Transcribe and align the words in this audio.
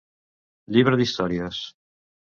Llibre 0.77 0.99
d'històries 1.03 1.63